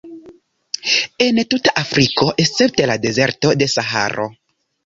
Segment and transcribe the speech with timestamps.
[1.25, 4.31] En tuta Afriko, escepte la dezerto de Saharo.